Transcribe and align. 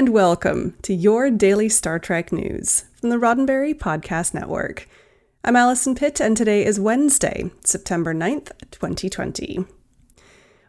And 0.00 0.14
welcome 0.14 0.74
to 0.80 0.94
your 0.94 1.30
daily 1.30 1.68
Star 1.68 1.98
Trek 1.98 2.32
news 2.32 2.86
from 2.98 3.10
the 3.10 3.16
Roddenberry 3.16 3.74
Podcast 3.74 4.32
Network. 4.32 4.88
I'm 5.44 5.56
Allison 5.56 5.94
Pitt, 5.94 6.20
and 6.20 6.34
today 6.34 6.64
is 6.64 6.80
Wednesday, 6.80 7.50
September 7.66 8.14
9th, 8.14 8.50
2020. 8.70 9.66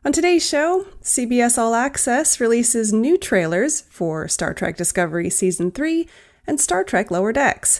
On 0.03 0.12
today's 0.12 0.45
show, 0.45 0.86
CBS 1.02 1.58
All 1.58 1.75
Access 1.75 2.41
releases 2.41 2.91
new 2.91 3.17
trailers 3.17 3.80
for 3.80 4.27
Star 4.27 4.53
Trek 4.53 4.75
Discovery 4.75 5.30
Season 5.30 5.72
3 5.72 6.09
and 6.45 6.59
Star 6.59 6.84
Trek 6.84 7.09
Lower 7.09 7.31
Decks. 7.31 7.80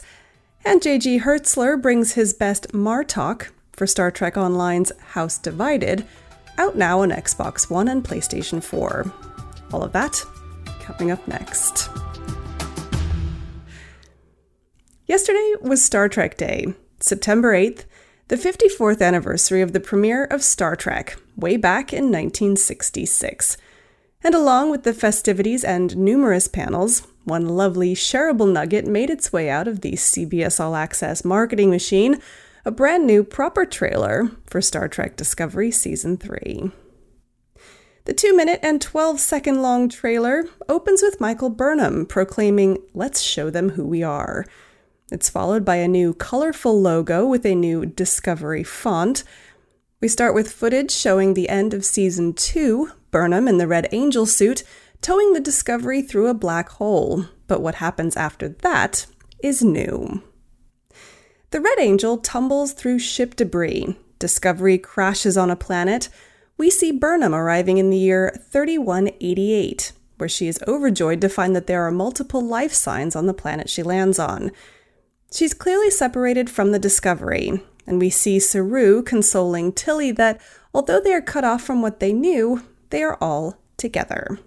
And 0.64 0.80
JG 0.80 1.20
Hertzler 1.20 1.76
brings 1.82 2.12
his 2.14 2.32
best 2.32 2.68
Martok 2.68 3.50
for 3.72 3.86
Star 3.86 4.10
Trek 4.10 4.38
Online's 4.38 4.90
House 5.08 5.36
Divided, 5.36 6.06
out 6.56 6.78
now 6.78 7.00
on 7.00 7.10
Xbox 7.10 7.68
One 7.68 7.88
and 7.88 8.02
PlayStation 8.02 8.64
4. 8.64 9.12
All 9.70 9.82
of 9.82 9.92
that 9.92 10.24
coming 10.82 11.10
up 11.10 11.26
next. 11.26 11.88
Yesterday 15.06 15.54
was 15.60 15.82
Star 15.84 16.08
Trek 16.08 16.36
Day, 16.36 16.74
September 17.00 17.52
8th, 17.52 17.84
the 18.28 18.36
54th 18.36 19.02
anniversary 19.02 19.60
of 19.60 19.72
the 19.72 19.80
premiere 19.80 20.24
of 20.24 20.42
Star 20.42 20.76
Trek, 20.76 21.16
way 21.36 21.56
back 21.56 21.92
in 21.92 22.04
1966. 22.04 23.56
And 24.24 24.34
along 24.34 24.70
with 24.70 24.84
the 24.84 24.94
festivities 24.94 25.64
and 25.64 25.96
numerous 25.96 26.48
panels, 26.48 27.06
one 27.24 27.48
lovely 27.48 27.94
shareable 27.94 28.50
nugget 28.50 28.86
made 28.86 29.10
its 29.10 29.32
way 29.32 29.50
out 29.50 29.68
of 29.68 29.80
the 29.80 29.92
CBS 29.92 30.60
All 30.60 30.74
Access 30.74 31.24
marketing 31.24 31.70
machine 31.70 32.20
a 32.64 32.70
brand 32.70 33.06
new 33.06 33.24
proper 33.24 33.66
trailer 33.66 34.30
for 34.46 34.60
Star 34.60 34.88
Trek 34.88 35.16
Discovery 35.16 35.72
Season 35.72 36.16
3. 36.16 36.70
The 38.04 38.12
2 38.12 38.36
minute 38.36 38.58
and 38.64 38.82
12 38.82 39.20
second 39.20 39.62
long 39.62 39.88
trailer 39.88 40.46
opens 40.68 41.02
with 41.02 41.20
Michael 41.20 41.50
Burnham 41.50 42.04
proclaiming, 42.04 42.78
Let's 42.94 43.20
show 43.20 43.48
them 43.48 43.70
who 43.70 43.86
we 43.86 44.02
are. 44.02 44.44
It's 45.12 45.28
followed 45.28 45.64
by 45.64 45.76
a 45.76 45.86
new 45.86 46.12
colorful 46.12 46.80
logo 46.80 47.24
with 47.24 47.46
a 47.46 47.54
new 47.54 47.86
Discovery 47.86 48.64
font. 48.64 49.22
We 50.00 50.08
start 50.08 50.34
with 50.34 50.50
footage 50.50 50.90
showing 50.90 51.34
the 51.34 51.48
end 51.48 51.74
of 51.74 51.84
season 51.84 52.32
2, 52.32 52.90
Burnham 53.12 53.46
in 53.46 53.58
the 53.58 53.68
Red 53.68 53.88
Angel 53.92 54.26
suit, 54.26 54.64
towing 55.00 55.32
the 55.32 55.38
Discovery 55.40 56.02
through 56.02 56.26
a 56.26 56.34
black 56.34 56.70
hole. 56.70 57.26
But 57.46 57.62
what 57.62 57.76
happens 57.76 58.16
after 58.16 58.48
that 58.48 59.06
is 59.44 59.62
new. 59.62 60.24
The 61.50 61.60
Red 61.60 61.78
Angel 61.78 62.18
tumbles 62.18 62.72
through 62.72 62.98
ship 62.98 63.36
debris. 63.36 63.96
Discovery 64.18 64.76
crashes 64.76 65.36
on 65.36 65.50
a 65.50 65.56
planet 65.56 66.08
we 66.56 66.70
see 66.70 66.92
Burnham 66.92 67.34
arriving 67.34 67.78
in 67.78 67.90
the 67.90 67.98
year 67.98 68.38
3188, 68.50 69.92
where 70.18 70.28
she 70.28 70.48
is 70.48 70.60
overjoyed 70.66 71.20
to 71.20 71.28
find 71.28 71.56
that 71.56 71.66
there 71.66 71.82
are 71.82 71.90
multiple 71.90 72.40
life 72.40 72.72
signs 72.72 73.16
on 73.16 73.26
the 73.26 73.34
planet 73.34 73.68
she 73.68 73.82
lands 73.82 74.18
on. 74.18 74.52
She's 75.32 75.54
clearly 75.54 75.90
separated 75.90 76.50
from 76.50 76.72
the 76.72 76.78
Discovery, 76.78 77.62
and 77.86 77.98
we 77.98 78.10
see 78.10 78.38
Saru 78.38 79.02
consoling 79.02 79.72
Tilly 79.72 80.12
that 80.12 80.40
although 80.74 81.00
they 81.00 81.12
are 81.14 81.22
cut 81.22 81.44
off 81.44 81.62
from 81.62 81.82
what 81.82 82.00
they 82.00 82.12
knew, 82.12 82.62
they 82.90 83.02
are 83.02 83.18
all 83.20 83.58
together. 83.76 84.38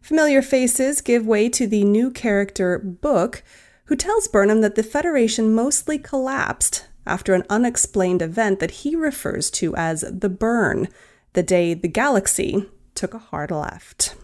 Familiar 0.00 0.42
faces 0.42 1.00
give 1.00 1.26
way 1.26 1.48
to 1.48 1.66
the 1.66 1.82
new 1.82 2.10
character 2.10 2.78
Book, 2.78 3.42
who 3.86 3.96
tells 3.96 4.28
Burnham 4.28 4.60
that 4.60 4.74
the 4.74 4.82
Federation 4.82 5.52
mostly 5.52 5.98
collapsed 5.98 6.86
after 7.06 7.34
an 7.34 7.44
unexplained 7.48 8.22
event 8.22 8.60
that 8.60 8.70
he 8.82 8.96
refers 8.96 9.50
to 9.52 9.74
as 9.76 10.04
the 10.10 10.28
burn, 10.28 10.88
the 11.34 11.42
day 11.42 11.74
the 11.74 11.88
galaxy 11.88 12.66
took 12.94 13.14
a 13.14 13.18
hard 13.18 13.50
left. 13.50 14.14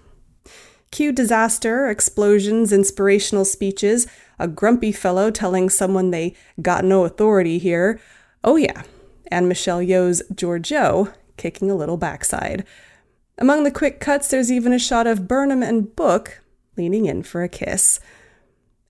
Cue 0.91 1.13
disaster, 1.13 1.89
explosions, 1.89 2.73
inspirational 2.73 3.45
speeches, 3.45 4.07
a 4.39 4.47
grumpy 4.47 4.93
fellow 4.93 5.31
telling 5.31 5.71
someone 5.71 6.11
they 6.11 6.35
got 6.61 6.85
no 6.85 7.05
authority 7.05 7.59
here. 7.59 8.01
Oh, 8.45 8.57
yeah, 8.57 8.83
and 9.29 9.49
Michelle 9.49 9.81
Yeoh's 9.81 10.23
Georgiou 10.35 11.13
kicking 11.37 11.71
a 11.71 11.75
little 11.75 11.97
backside. 11.97 12.65
Among 13.39 13.65
the 13.65 13.71
quick 13.71 14.01
cuts, 14.01 14.29
there's 14.29 14.53
even 14.53 14.73
a 14.73 14.79
shot 14.79 15.07
of 15.07 15.27
Burnham 15.27 15.63
and 15.63 15.95
Book 15.97 16.43
leaning 16.77 17.07
in 17.07 17.23
for 17.23 17.43
a 17.43 17.49
kiss. 17.49 17.99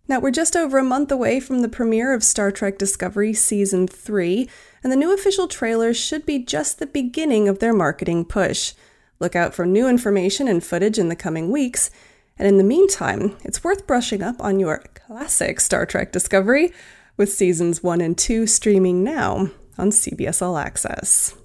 Now, 0.08 0.18
we're 0.18 0.32
just 0.32 0.56
over 0.56 0.78
a 0.78 0.84
month 0.84 1.12
away 1.12 1.38
from 1.38 1.60
the 1.60 1.68
premiere 1.68 2.12
of 2.12 2.24
Star 2.24 2.50
Trek 2.50 2.76
Discovery 2.76 3.32
Season 3.32 3.86
3, 3.86 4.48
and 4.82 4.92
the 4.92 4.96
new 4.96 5.14
official 5.14 5.46
trailer 5.46 5.94
should 5.94 6.26
be 6.26 6.40
just 6.40 6.78
the 6.78 6.86
beginning 6.86 7.48
of 7.48 7.60
their 7.60 7.72
marketing 7.72 8.24
push. 8.24 8.74
Look 9.20 9.36
out 9.36 9.54
for 9.54 9.64
new 9.64 9.88
information 9.88 10.48
and 10.48 10.62
footage 10.62 10.98
in 10.98 11.08
the 11.08 11.14
coming 11.14 11.50
weeks, 11.50 11.90
and 12.36 12.48
in 12.48 12.58
the 12.58 12.64
meantime, 12.64 13.36
it's 13.44 13.62
worth 13.62 13.86
brushing 13.86 14.22
up 14.22 14.42
on 14.42 14.58
your 14.58 14.82
classic 14.94 15.60
Star 15.60 15.86
Trek 15.86 16.10
Discovery, 16.10 16.72
with 17.16 17.32
seasons 17.32 17.82
1 17.82 18.00
and 18.00 18.18
2 18.18 18.46
streaming 18.48 19.04
now 19.04 19.50
on 19.78 19.90
CBS 19.90 20.42
All 20.42 20.58
Access. 20.58 21.36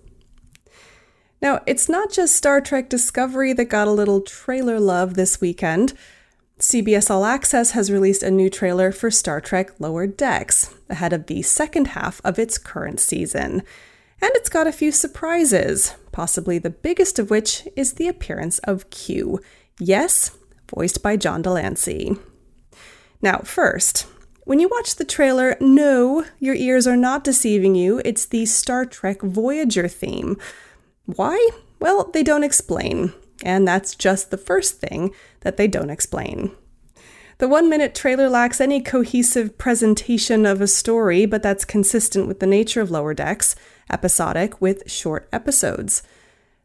Now, 1.42 1.62
it's 1.68 1.88
not 1.88 2.12
just 2.12 2.36
Star 2.36 2.62
Trek 2.62 2.90
Discovery 2.90 3.54
that 3.54 3.66
got 3.66 3.88
a 3.88 3.92
little 3.92 4.22
trailer 4.22 4.80
love 4.80 5.14
this 5.14 5.40
weekend. 5.40 5.94
CBS 6.60 7.12
All 7.12 7.24
Access 7.24 7.72
has 7.72 7.92
released 7.92 8.24
a 8.24 8.32
new 8.32 8.50
trailer 8.50 8.92
for 8.92 9.12
Star 9.12 9.40
Trek 9.40 9.80
Lower 9.80 10.08
Decks, 10.08 10.74
ahead 10.90 11.14
of 11.14 11.28
the 11.28 11.44
second 11.44 11.90
half 11.90 12.20
of 12.24 12.40
its 12.40 12.58
current 12.58 13.00
season. 13.00 13.62
And 14.20 14.32
it's 14.34 14.50
got 14.50 14.66
a 14.66 14.72
few 14.72 14.92
surprises, 14.92 15.94
possibly 16.12 16.58
the 16.58 16.72
biggest 16.72 17.20
of 17.20 17.30
which 17.30 17.68
is 17.76 17.94
the 17.94 18.08
appearance 18.08 18.58
of 18.60 18.90
Q. 18.90 19.40
Yes, 19.80 20.36
voiced 20.74 21.04
by 21.04 21.16
John 21.16 21.44
de 21.44 21.52
Lancie. 21.52 22.18
Now, 23.22 23.42
first, 23.44 24.08
when 24.46 24.60
you 24.60 24.68
watch 24.68 24.96
the 24.96 25.06
trailer, 25.06 25.58
no, 25.62 26.26
your 26.40 26.56
ears 26.56 26.88
are 26.88 26.98
not 26.98 27.24
deceiving 27.24 27.76
you. 27.76 28.02
It's 28.04 28.26
the 28.26 28.48
Star 28.48 28.84
Trek 28.84 29.22
Voyager 29.22 29.88
theme. 29.88 30.38
Why? 31.06 31.50
Well, 31.80 32.10
they 32.12 32.24
don't 32.24 32.44
explain. 32.44 33.14
And 33.44 33.68
that's 33.68 33.96
just 33.96 34.32
the 34.32 34.38
first 34.38 34.80
thing 34.80 35.14
that 35.42 35.58
they 35.58 35.68
don't 35.68 35.90
explain. 35.90 36.52
The 37.40 37.48
one 37.48 37.70
minute 37.70 37.94
trailer 37.94 38.30
lacks 38.30 38.60
any 38.60 38.82
cohesive 38.82 39.60
presentation 39.60 40.46
of 40.46 40.60
a 40.60 40.68
story, 40.68 41.28
but 41.28 41.44
that's 41.44 41.66
consistent 41.66 42.28
with 42.28 42.40
the 42.40 42.48
nature 42.48 42.82
of 42.82 42.90
Lower 42.90 43.14
Decks, 43.14 43.56
episodic 43.92 44.60
with 44.60 44.90
short 44.90 45.30
episodes. 45.32 46.02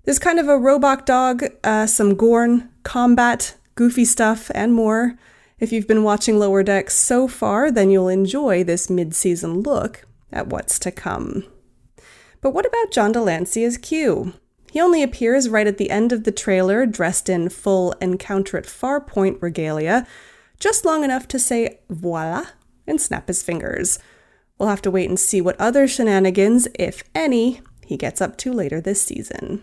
There's 0.05 0.19
kind 0.19 0.41
of 0.41 0.49
a 0.49 0.59
robot 0.59 1.05
dog, 1.05 1.45
uh, 1.63 1.87
some 1.87 2.15
Gorn, 2.15 2.71
combat, 2.85 3.55
goofy 3.75 4.07
stuff, 4.07 4.51
and 4.55 4.73
more. 4.73 5.19
If 5.59 5.73
you've 5.73 5.87
been 5.87 6.03
watching 6.05 6.39
Lower 6.39 6.63
Decks 6.63 6.97
so 6.97 7.29
far, 7.29 7.71
then 7.71 7.91
you'll 7.91 8.09
enjoy 8.09 8.65
this 8.65 8.89
mid 8.89 9.15
season 9.15 9.61
look 9.61 10.07
at 10.33 10.49
what's 10.49 10.79
to 10.81 10.91
come. 10.91 11.45
But 12.41 12.51
what 12.51 12.67
about 12.67 12.91
John 12.91 13.13
de 13.13 13.21
Lancie 13.21 13.63
as 13.63 13.77
Q? 13.77 14.33
He 14.73 14.81
only 14.81 15.03
appears 15.03 15.51
right 15.51 15.67
at 15.67 15.77
the 15.77 15.91
end 15.91 16.13
of 16.13 16.25
the 16.25 16.33
trailer, 16.33 16.87
dressed 16.87 17.29
in 17.29 17.51
full 17.51 17.93
Encounter 18.01 18.57
at 18.57 18.65
Farpoint 18.65 19.43
regalia, 19.43 20.07
just 20.59 20.87
long 20.87 21.05
enough 21.05 21.29
to 21.29 21.39
say 21.39 21.81
voila 21.91 22.47
and 22.87 22.99
snap 22.99 23.29
his 23.29 23.43
fingers. 23.43 23.99
We'll 24.57 24.71
have 24.71 24.81
to 24.81 24.91
wait 24.91 25.11
and 25.11 25.21
see 25.21 25.43
what 25.43 25.61
other 25.61 25.87
shenanigans, 25.87 26.69
if 26.79 27.05
any, 27.15 27.61
he 27.85 27.99
gets 27.99 28.23
up 28.23 28.39
to 28.39 28.51
later 28.51 28.81
this 28.81 29.03
season. 29.03 29.63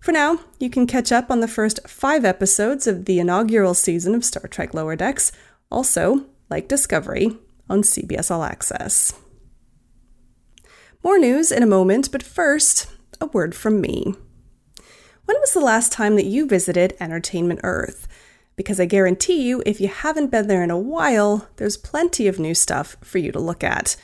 For 0.00 0.12
now, 0.12 0.40
you 0.58 0.68
can 0.68 0.86
catch 0.86 1.10
up 1.10 1.30
on 1.30 1.40
the 1.40 1.48
first 1.48 1.88
five 1.88 2.22
episodes 2.22 2.86
of 2.86 3.06
the 3.06 3.20
inaugural 3.20 3.72
season 3.72 4.14
of 4.14 4.22
Star 4.22 4.46
Trek 4.48 4.74
Lower 4.74 4.96
Decks, 4.96 5.32
also, 5.70 6.26
like 6.50 6.68
Discovery, 6.68 7.38
on 7.70 7.80
CBS 7.80 8.30
All 8.30 8.44
Access. 8.44 9.14
More 11.02 11.18
news 11.18 11.50
in 11.50 11.62
a 11.62 11.66
moment, 11.66 12.12
but 12.12 12.22
first, 12.22 12.86
a 13.20 13.26
word 13.26 13.54
from 13.54 13.80
me. 13.80 14.14
When 15.24 15.38
was 15.40 15.52
the 15.52 15.60
last 15.60 15.92
time 15.92 16.16
that 16.16 16.26
you 16.26 16.46
visited 16.46 16.96
Entertainment 16.98 17.60
Earth? 17.62 18.08
Because 18.56 18.80
I 18.80 18.84
guarantee 18.84 19.42
you, 19.42 19.62
if 19.64 19.80
you 19.80 19.88
haven't 19.88 20.30
been 20.30 20.48
there 20.48 20.62
in 20.62 20.70
a 20.70 20.78
while, 20.78 21.48
there's 21.56 21.76
plenty 21.76 22.26
of 22.26 22.38
new 22.38 22.54
stuff 22.54 22.96
for 23.02 23.18
you 23.18 23.32
to 23.32 23.38
look 23.38 23.62
at. 23.62 23.96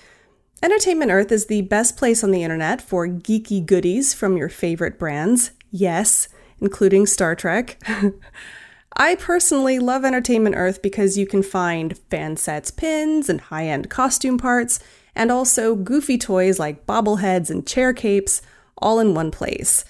Entertainment 0.62 1.10
Earth 1.10 1.30
is 1.30 1.46
the 1.46 1.62
best 1.62 1.96
place 1.96 2.24
on 2.24 2.30
the 2.30 2.42
internet 2.42 2.80
for 2.80 3.06
geeky 3.06 3.64
goodies 3.64 4.14
from 4.14 4.36
your 4.36 4.48
favorite 4.48 4.98
brands, 4.98 5.50
yes, 5.70 6.28
including 6.60 7.06
Star 7.06 7.34
Trek. 7.34 7.82
I 8.96 9.16
personally 9.16 9.78
love 9.78 10.04
Entertainment 10.04 10.56
Earth 10.56 10.80
because 10.80 11.19
you 11.19 11.26
can 11.26 11.42
find 11.42 11.98
fan 12.10 12.38
sets, 12.38 12.70
pins, 12.70 13.28
and 13.28 13.42
high 13.42 13.66
end 13.66 13.90
costume 13.90 14.38
parts, 14.38 14.80
and 15.14 15.30
also 15.30 15.74
goofy 15.74 16.16
toys 16.16 16.58
like 16.58 16.86
bobbleheads 16.86 17.50
and 17.50 17.66
chair 17.66 17.92
capes, 17.92 18.40
all 18.78 18.99
in 19.00 19.14
one 19.14 19.31
place. 19.31 19.84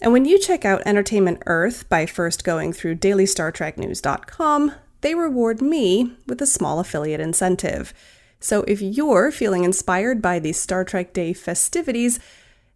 And 0.00 0.12
when 0.12 0.24
you 0.24 0.38
check 0.38 0.64
out 0.64 0.82
Entertainment 0.84 1.42
Earth 1.46 1.88
by 1.88 2.06
first 2.06 2.44
going 2.44 2.72
through 2.72 2.96
dailystartreknews.com, 2.96 4.72
they 5.00 5.14
reward 5.14 5.62
me 5.62 6.16
with 6.26 6.42
a 6.42 6.46
small 6.46 6.80
affiliate 6.80 7.20
incentive. 7.20 7.94
So 8.40 8.64
if 8.66 8.82
you're 8.82 9.30
feeling 9.30 9.62
inspired 9.62 10.20
by 10.20 10.40
the 10.40 10.52
Star 10.52 10.84
Trek 10.84 11.12
Day 11.12 11.32
festivities, 11.32 12.18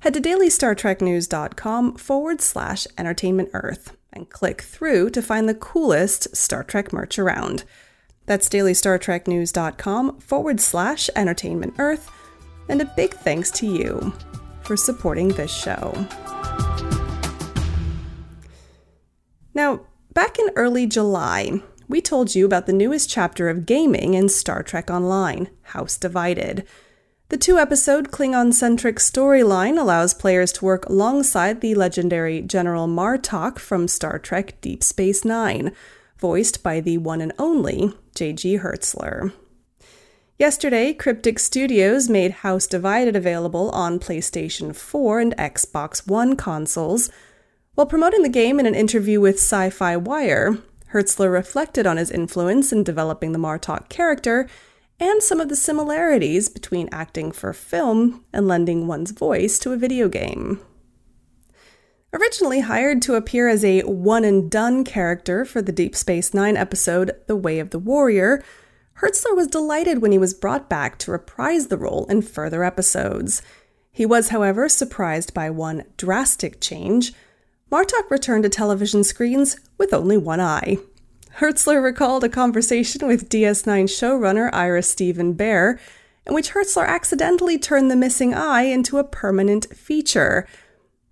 head 0.00 0.14
to 0.14 0.20
dailystartreknews.com 0.20 1.96
forward 1.96 2.40
slash 2.40 2.86
entertainment 2.96 3.50
earth 3.52 3.96
and 4.12 4.30
click 4.30 4.62
through 4.62 5.10
to 5.10 5.20
find 5.22 5.48
the 5.48 5.54
coolest 5.54 6.36
Star 6.36 6.62
Trek 6.62 6.92
merch 6.92 7.18
around. 7.18 7.64
That's 8.26 8.48
dailystartreknews.com 8.48 10.20
forward 10.20 10.60
slash 10.60 11.10
entertainment 11.16 11.74
earth. 11.78 12.10
And 12.68 12.80
a 12.80 12.92
big 12.96 13.14
thanks 13.14 13.50
to 13.52 13.66
you 13.66 14.12
for 14.66 14.76
supporting 14.76 15.28
this 15.28 15.50
show. 15.50 16.06
Now, 19.54 19.80
back 20.12 20.38
in 20.38 20.50
early 20.56 20.86
July, 20.86 21.62
we 21.88 22.00
told 22.00 22.34
you 22.34 22.44
about 22.44 22.66
the 22.66 22.72
newest 22.72 23.08
chapter 23.08 23.48
of 23.48 23.64
gaming 23.64 24.14
in 24.14 24.28
Star 24.28 24.62
Trek 24.62 24.90
Online, 24.90 25.48
House 25.62 25.96
Divided. 25.96 26.66
The 27.28 27.36
two 27.36 27.58
episode 27.58 28.10
Klingon 28.10 28.52
centric 28.52 28.96
storyline 28.96 29.78
allows 29.78 30.14
players 30.14 30.52
to 30.52 30.64
work 30.64 30.86
alongside 30.86 31.60
the 31.60 31.74
legendary 31.74 32.40
General 32.40 32.86
Martok 32.86 33.58
from 33.58 33.88
Star 33.88 34.18
Trek 34.18 34.60
Deep 34.60 34.82
Space 34.84 35.24
Nine, 35.24 35.72
voiced 36.18 36.62
by 36.62 36.80
the 36.80 36.98
one 36.98 37.20
and 37.20 37.32
only 37.38 37.92
J.G. 38.14 38.58
Hertzler. 38.58 39.32
Yesterday, 40.38 40.92
Cryptic 40.92 41.38
Studios 41.38 42.10
made 42.10 42.30
House 42.30 42.66
Divided 42.66 43.16
available 43.16 43.70
on 43.70 43.98
PlayStation 43.98 44.76
4 44.76 45.20
and 45.20 45.36
Xbox 45.38 46.06
One 46.06 46.36
consoles. 46.36 47.08
While 47.74 47.86
promoting 47.86 48.22
the 48.22 48.28
game 48.28 48.60
in 48.60 48.66
an 48.66 48.74
interview 48.74 49.18
with 49.18 49.36
Sci 49.36 49.70
Fi 49.70 49.96
Wire, 49.96 50.58
Hertzler 50.92 51.32
reflected 51.32 51.86
on 51.86 51.96
his 51.96 52.10
influence 52.10 52.70
in 52.70 52.84
developing 52.84 53.32
the 53.32 53.38
Martok 53.38 53.88
character 53.88 54.46
and 55.00 55.22
some 55.22 55.40
of 55.40 55.48
the 55.48 55.56
similarities 55.56 56.50
between 56.50 56.90
acting 56.92 57.32
for 57.32 57.54
film 57.54 58.22
and 58.30 58.46
lending 58.46 58.86
one's 58.86 59.12
voice 59.12 59.58
to 59.60 59.72
a 59.72 59.78
video 59.78 60.06
game. 60.06 60.60
Originally 62.12 62.60
hired 62.60 63.00
to 63.00 63.14
appear 63.14 63.48
as 63.48 63.64
a 63.64 63.80
one 63.84 64.22
and 64.22 64.50
done 64.50 64.84
character 64.84 65.46
for 65.46 65.62
the 65.62 65.72
Deep 65.72 65.96
Space 65.96 66.34
Nine 66.34 66.58
episode 66.58 67.12
The 67.26 67.36
Way 67.36 67.58
of 67.58 67.70
the 67.70 67.78
Warrior, 67.78 68.44
Hertzler 69.00 69.36
was 69.36 69.48
delighted 69.48 70.00
when 70.00 70.12
he 70.12 70.18
was 70.18 70.32
brought 70.32 70.70
back 70.70 70.96
to 70.98 71.10
reprise 71.10 71.66
the 71.66 71.76
role 71.76 72.06
in 72.06 72.22
further 72.22 72.64
episodes. 72.64 73.42
He 73.92 74.06
was, 74.06 74.30
however, 74.30 74.68
surprised 74.68 75.34
by 75.34 75.50
one 75.50 75.84
drastic 75.96 76.60
change. 76.60 77.12
Martok 77.70 78.10
returned 78.10 78.44
to 78.44 78.48
television 78.48 79.04
screens 79.04 79.58
with 79.76 79.92
only 79.92 80.16
one 80.16 80.40
eye. 80.40 80.78
Hertzler 81.38 81.82
recalled 81.82 82.24
a 82.24 82.30
conversation 82.30 83.06
with 83.06 83.28
DS9 83.28 83.84
showrunner 83.84 84.48
Ira 84.54 84.82
Stephen 84.82 85.34
Behr, 85.34 85.78
in 86.26 86.32
which 86.32 86.52
Hertzler 86.52 86.86
accidentally 86.86 87.58
turned 87.58 87.90
the 87.90 87.96
missing 87.96 88.32
eye 88.32 88.62
into 88.62 88.96
a 88.96 89.04
permanent 89.04 89.66
feature. 89.76 90.46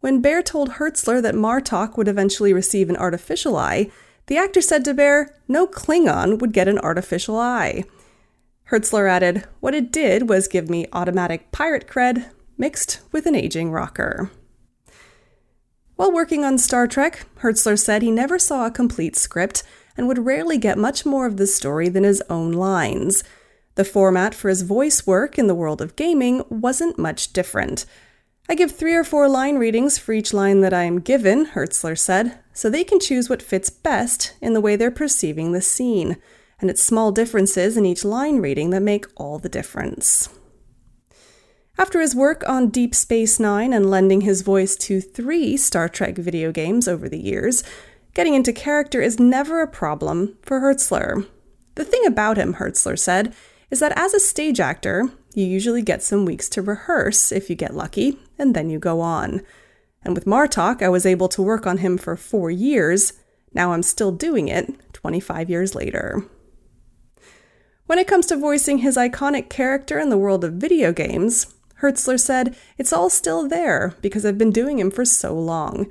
When 0.01 0.23
Behr 0.23 0.43
told 0.43 0.71
Hertzler 0.73 1.21
that 1.21 1.35
Martok 1.35 1.99
would 1.99 2.09
eventually 2.09 2.55
receive 2.55 2.89
an 2.89 2.97
artificial 2.97 3.57
eye, 3.57 3.91
the 4.26 4.37
actor 4.37 4.61
said 4.61 4.85
to 4.85 4.94
Behr, 4.94 5.29
no 5.49 5.67
Klingon 5.67 6.38
would 6.38 6.53
get 6.53 6.69
an 6.69 6.79
artificial 6.79 7.38
eye. 7.38 7.85
Hertzler 8.71 9.09
added, 9.09 9.44
What 9.61 9.75
it 9.75 9.93
did 9.93 10.29
was 10.29 10.49
give 10.49 10.71
me 10.71 10.87
automatic 10.93 11.53
pirate 11.53 11.87
cred 11.87 12.31
mixed 12.56 13.00
with 13.12 13.26
an 13.26 13.35
aging 13.35 13.71
rocker. 13.71 14.31
While 15.97 16.12
working 16.12 16.44
on 16.44 16.59
Star 16.59 16.87
Trek, 16.87 17.26
Hertzler 17.41 17.79
said 17.79 18.03
he 18.03 18.11
never 18.11 18.38
saw 18.38 18.67
a 18.67 18.71
complete 18.71 19.17
script 19.17 19.62
and 19.97 20.09
would 20.09 20.27
rarely 20.27 20.59
get 20.59 20.79
much 20.79 21.06
more 21.06 21.27
of 21.27 21.37
the 21.37 21.47
story 21.47 21.88
than 21.88 22.05
his 22.05 22.23
own 22.29 22.53
lines. 22.53 23.23
The 23.77 23.85
format 23.85 24.35
for 24.35 24.49
his 24.49 24.62
voice 24.62 25.06
work 25.06 25.38
in 25.38 25.47
the 25.47 25.55
world 25.55 25.81
of 25.81 25.97
gaming 25.97 26.43
wasn't 26.49 26.99
much 26.99 27.32
different. 27.32 27.87
I 28.49 28.55
give 28.55 28.73
three 28.73 28.94
or 28.94 29.05
four 29.05 29.29
line 29.29 29.56
readings 29.56 29.96
for 29.96 30.12
each 30.12 30.35
line 30.35 30.61
that 30.61 30.75
I 30.75 30.82
am 30.85 31.00
given, 31.00 31.46
Hertzler 31.46 31.99
said, 31.99 32.38
so 32.52 32.69
they 32.69 32.85
can 32.85 33.00
choose 33.00 33.31
what 33.31 33.43
fits 33.43 33.70
best 33.70 34.35
in 34.41 34.52
the 34.52 34.61
way 34.61 34.76
they're 34.76 34.91
perceiving 34.91 35.52
the 35.52 35.62
scene. 35.62 36.19
And 36.61 36.69
it's 36.69 36.82
small 36.82 37.11
differences 37.11 37.76
in 37.76 37.87
each 37.87 38.05
line 38.05 38.38
reading 38.38 38.70
that 38.70 38.81
make 38.81 39.06
all 39.17 39.38
the 39.38 39.49
difference. 39.49 40.29
After 41.76 42.00
his 42.00 42.14
work 42.14 42.49
on 42.49 42.69
Deep 42.69 42.94
Space 42.94 43.41
Nine 43.41 43.73
and 43.73 43.91
lending 43.91 44.20
his 44.20 44.43
voice 44.43 44.76
to 44.76 45.00
three 45.00 45.56
Star 45.56 45.88
Trek 45.88 46.17
video 46.17 46.52
games 46.52 46.87
over 46.87 47.08
the 47.08 47.19
years, 47.19 47.64
getting 48.14 48.35
into 48.35 48.52
character 48.52 49.00
is 49.00 49.19
never 49.19 49.61
a 49.61 49.67
problem 49.67 50.37
for 50.43 50.61
Hertzler. 50.61 51.26
The 51.75 51.85
thing 51.85 52.06
about 52.06 52.37
him, 52.37 52.55
Hertzler 52.55 52.99
said, 52.99 53.35
is 53.70 53.81
that 53.81 53.99
as 53.99 54.14
a 54.14 54.20
stage 54.20 54.61
actor, 54.61 55.11
you 55.35 55.45
usually 55.45 55.83
get 55.83 56.03
some 56.03 56.25
weeks 56.25 56.49
to 56.51 56.63
rehearse 56.63 57.33
if 57.33 57.51
you 57.51 57.57
get 57.57 57.75
lucky, 57.75 58.19
and 58.39 58.55
then 58.55 58.71
you 58.71 58.79
go 58.79 59.01
on. 59.01 59.43
And 60.03 60.15
with 60.15 60.27
Martok, 60.27 60.83
I 60.83 60.89
was 60.89 61.07
able 61.07 61.29
to 61.29 61.43
work 61.43 61.67
on 61.67 61.79
him 61.79 61.99
for 61.99 62.17
four 62.17 62.51
years. 62.51 63.15
Now 63.53 63.73
I'm 63.73 63.83
still 63.83 64.13
doing 64.13 64.49
it 64.49 64.93
25 64.93 65.51
years 65.51 65.75
later. 65.75 66.25
When 67.87 67.99
it 67.99 68.07
comes 68.07 68.27
to 68.27 68.37
voicing 68.37 68.79
his 68.79 68.97
iconic 68.97 69.51
character 69.51 69.99
in 69.99 70.09
the 70.09 70.19
world 70.19 70.45
of 70.45 70.55
video 70.55 70.93
games, 70.93 71.55
Hertzler 71.81 72.19
said, 72.19 72.57
It's 72.79 72.93
all 72.93 73.11
still 73.11 73.49
there 73.49 73.95
because 74.01 74.25
I've 74.25 74.39
been 74.39 74.53
doing 74.53 74.79
him 74.79 74.91
for 74.91 75.05
so 75.05 75.35
long. 75.35 75.91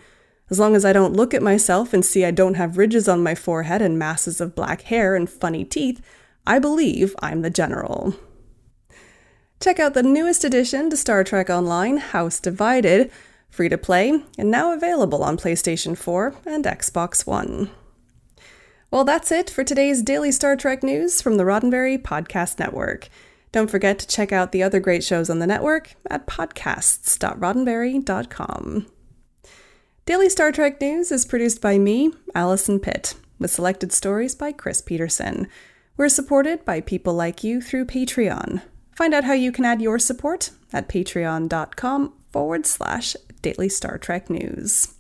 As 0.50 0.60
long 0.60 0.76
as 0.76 0.86
I 0.86 0.94
don't 0.94 1.16
look 1.16 1.34
at 1.34 1.44
myself 1.44 1.94
and 1.94 2.04
see 2.04 2.26
I 2.26 2.32
don't 2.32 2.56
have 2.56 2.78
ridges 2.78 3.08
on 3.08 3.24
my 3.24 3.36
forehead 3.36 3.82
and 3.82 3.98
masses 3.98 4.42
of 4.42 4.56
black 4.56 4.84
hair 4.84 5.16
and 5.16 5.30
funny 5.30 5.64
teeth, 5.64 6.02
I 6.46 6.60
believe 6.60 7.16
I'm 7.20 7.42
the 7.42 7.50
general. 7.50 8.16
Check 9.64 9.80
out 9.80 9.94
the 9.94 10.04
newest 10.04 10.44
addition 10.44 10.90
to 10.90 10.98
Star 10.98 11.24
Trek 11.24 11.50
Online, 11.50 11.96
House 11.96 12.42
Divided, 12.42 13.10
free 13.50 13.70
to 13.70 13.78
play 13.78 14.22
and 14.38 14.52
now 14.52 14.74
available 14.74 15.24
on 15.24 15.38
PlayStation 15.38 15.98
4 15.98 16.36
and 16.46 16.66
Xbox 16.66 17.26
One. 17.26 17.70
Well, 18.92 19.06
that's 19.06 19.32
it 19.32 19.50
for 19.50 19.64
today's 19.64 20.02
daily 20.02 20.34
Star 20.34 20.58
Trek 20.58 20.84
news 20.84 21.22
from 21.22 21.38
the 21.38 21.46
Roddenberry 21.46 21.98
Podcast 21.98 22.60
Network. 22.60 23.08
Don't 23.54 23.72
forget 23.72 24.00
to 24.00 24.08
check 24.08 24.34
out 24.34 24.52
the 24.52 24.64
other 24.64 24.82
great 24.82 25.02
shows 25.02 25.30
on 25.30 25.40
the 25.40 25.48
network 25.48 25.96
at 26.10 26.28
podcasts.roddenberry.com. 26.28 28.88
Daily 30.06 30.30
Star 30.30 30.52
Trek 30.52 30.82
News 30.82 31.10
is 31.10 31.26
produced 31.26 31.62
by 31.62 31.78
me, 31.78 32.12
Allison 32.36 32.82
Pitt, 32.82 33.14
with 33.40 33.50
selected 33.50 33.94
stories 33.94 34.36
by 34.36 34.52
Chris 34.52 34.82
Peterson. 34.82 35.48
We're 35.96 36.10
supported 36.10 36.66
by 36.66 36.82
people 36.82 37.14
like 37.14 37.46
you 37.46 37.62
through 37.62 37.86
Patreon. 37.86 38.62
Find 38.96 39.14
out 39.14 39.24
how 39.24 39.34
you 39.34 39.52
can 39.52 39.66
add 39.66 39.82
your 39.82 40.00
support 40.00 40.52
at 40.72 40.88
patreon.com 40.88 42.14
forward 42.32 42.66
slash 42.66 43.16
daily 43.42 43.70
Star 43.70 43.98
Trek 43.98 44.30
news. 44.30 44.94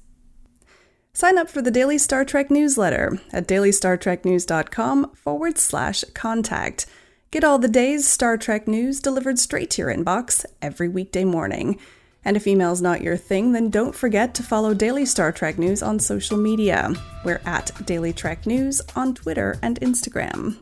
Sign 1.13 1.37
up 1.37 1.47
for 1.47 1.61
the 1.61 1.71
Daily 1.71 1.99
Star 1.99 2.25
Trek 2.25 2.49
newsletter 2.49 3.19
at 3.31 3.47
dailystartreknews.com 3.47 5.11
forward 5.13 5.59
slash 5.59 6.03
contact. 6.15 6.87
Get 7.29 7.43
all 7.43 7.59
the 7.59 7.67
day's 7.67 8.07
Star 8.07 8.35
Trek 8.35 8.67
news 8.67 8.99
delivered 8.99 9.37
straight 9.37 9.69
to 9.71 9.83
your 9.83 9.93
inbox 9.93 10.43
every 10.61 10.87
weekday 10.89 11.23
morning. 11.23 11.79
And 12.25 12.37
if 12.37 12.47
email's 12.47 12.81
not 12.81 13.01
your 13.01 13.17
thing, 13.17 13.51
then 13.51 13.69
don't 13.69 13.93
forget 13.93 14.33
to 14.35 14.43
follow 14.43 14.73
Daily 14.73 15.05
Star 15.05 15.31
Trek 15.31 15.57
News 15.57 15.83
on 15.83 15.99
social 15.99 16.37
media. 16.37 16.93
We're 17.25 17.41
at 17.45 17.71
Daily 17.85 18.13
Trek 18.13 18.45
News 18.45 18.81
on 18.95 19.13
Twitter 19.13 19.59
and 19.61 19.79
Instagram. 19.81 20.57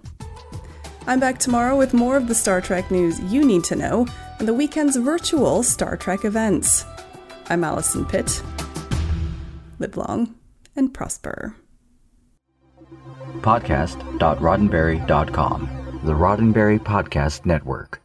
I'm 1.08 1.20
back 1.20 1.39
tomorrow 1.39 1.75
with 1.75 1.96
more 1.96 2.15
of 2.15 2.27
the 2.27 2.36
Star 2.36 2.62
Trek 2.62 2.91
news 2.91 3.20
you 3.22 3.43
need 3.43 3.63
to 3.65 3.75
know 3.75 4.05
and 4.39 4.48
the 4.48 4.53
weekend's 4.53 4.96
virtual 4.98 5.63
Star 5.63 5.98
Trek 5.98 6.24
events. 6.25 6.86
I'm 7.50 7.63
Allison 7.63 8.05
Pitt. 8.05 8.43
Live 9.79 9.98
long 9.98 10.36
and 10.75 10.93
prosper. 10.93 11.55
Podcast.roddenberry.com, 13.39 16.00
the 16.03 16.13
Roddenberry 16.13 16.79
Podcast 16.79 17.46
Network. 17.46 18.00